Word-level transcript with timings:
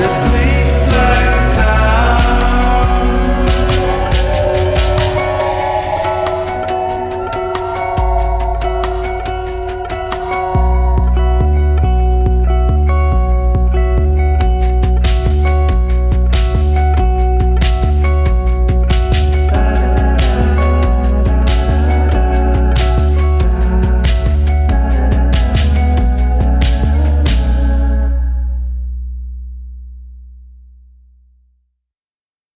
this, 0.00 0.18
please. 0.30 0.49